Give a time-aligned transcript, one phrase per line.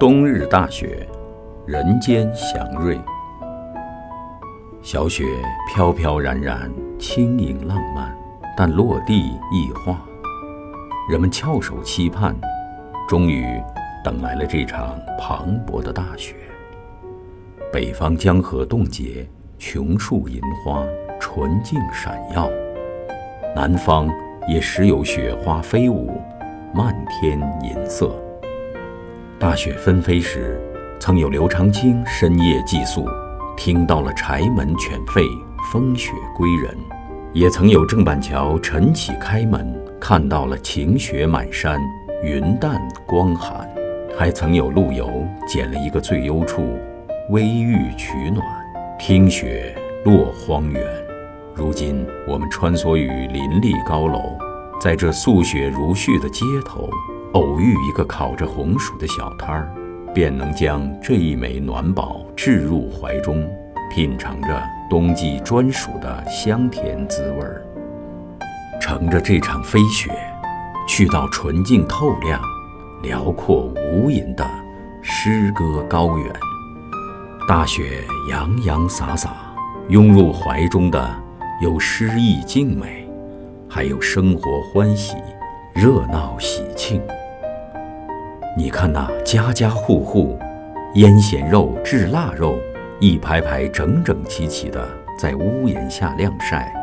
[0.00, 1.06] 冬日大雪，
[1.66, 2.98] 人间祥瑞。
[4.80, 5.26] 小雪
[5.68, 8.16] 飘飘然然，轻盈浪漫，
[8.56, 10.00] 但落地易化。
[11.10, 12.34] 人们翘首期盼，
[13.06, 13.62] 终于
[14.02, 16.34] 等来了这场磅礴的大雪。
[17.70, 19.28] 北方江河冻结，
[19.58, 20.82] 琼树银花，
[21.20, 22.48] 纯净闪耀；
[23.54, 24.08] 南方
[24.48, 26.18] 也时有雪花飞舞，
[26.72, 28.18] 漫天银色。
[29.40, 30.60] 大雪纷飞时，
[30.98, 33.08] 曾有刘长卿深夜寄宿。
[33.56, 35.26] 听到了柴门犬吠，
[35.72, 36.74] 风雪归人；
[37.32, 41.80] 也曾有郑板桥晨起开门，看到了晴雪满山，
[42.22, 43.66] 云淡光寒；
[44.14, 46.78] 还曾有陆游捡了一个最幽处，
[47.30, 48.46] 微浴取暖，
[48.98, 50.84] 听雪落荒原。
[51.54, 54.36] 如今我们穿梭于林立高楼，
[54.80, 56.88] 在这素雪如絮的街头，
[57.34, 59.74] 偶遇一个烤着红薯的小摊儿。
[60.12, 63.48] 便能将这一枚暖宝置入怀中，
[63.94, 67.62] 品尝着冬季专属的香甜滋味儿。
[68.80, 70.10] 乘着这场飞雪，
[70.88, 72.42] 去到纯净透亮、
[73.02, 74.44] 辽阔无垠的
[75.02, 76.32] 诗歌高原。
[77.46, 79.36] 大雪洋洋洒洒，
[79.88, 81.08] 拥入怀中的
[81.62, 83.08] 有诗意静美，
[83.72, 85.14] 还有生活欢喜、
[85.72, 87.00] 热闹喜庆。
[88.56, 90.36] 你看那家家户户，
[90.94, 92.58] 腌咸肉、制腊肉，
[92.98, 94.84] 一排排整整齐齐的
[95.16, 96.74] 在屋檐下晾晒，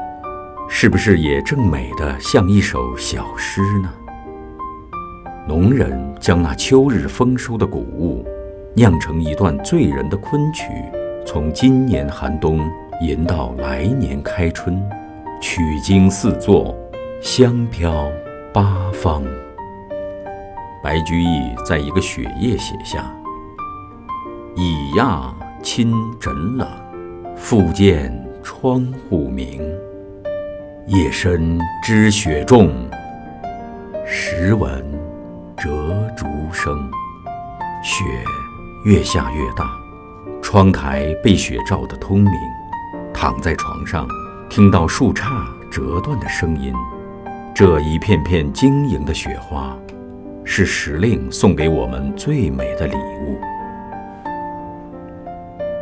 [0.69, 3.93] 是不是也正美得像一首小诗呢？
[5.45, 8.25] 农人将那秋日丰收的谷物，
[8.73, 10.63] 酿成一段醉人的昆曲，
[11.25, 12.61] 从今年寒冬
[13.02, 14.81] 吟到来年开春，
[15.39, 16.75] 曲经四座，
[17.21, 18.09] 香飘
[18.53, 19.23] 八方。
[20.83, 23.13] 白居易在一个雪夜写下
[24.55, 26.67] ：“已讶亲枕冷，
[27.36, 28.11] 复见
[28.42, 29.61] 窗户明。
[30.87, 32.71] 夜深知雪重，
[34.05, 34.83] 时闻
[35.58, 35.70] 折
[36.15, 36.89] 竹声。”
[37.83, 38.03] 雪
[38.86, 39.70] 越下越大，
[40.42, 42.31] 窗台被雪照得通明。
[43.14, 44.08] 躺在床上，
[44.49, 46.73] 听到树杈折断的声音，
[47.53, 49.77] 这一片片晶莹的雪花。
[50.49, 53.37] 是时令送给我们最美的礼物。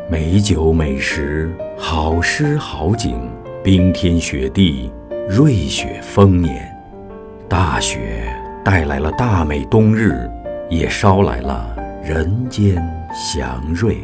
[0.09, 3.29] 美酒美食，好诗好景，
[3.63, 4.91] 冰天雪地，
[5.29, 6.75] 瑞雪丰年。
[7.47, 8.27] 大雪
[8.63, 10.27] 带来了大美冬日，
[10.67, 12.75] 也捎来了人间
[13.13, 13.97] 祥瑞。